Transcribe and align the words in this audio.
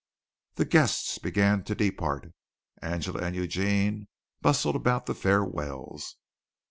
The 0.55 0.65
guests 0.65 1.19
began 1.19 1.63
to 1.65 1.75
depart. 1.75 2.33
Angela 2.81 3.19
and 3.21 3.35
Eugene 3.35 4.07
bustled 4.41 4.75
about 4.75 5.05
the 5.05 5.13
farewells. 5.13 6.15